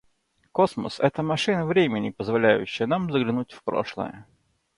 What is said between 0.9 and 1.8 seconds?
это машина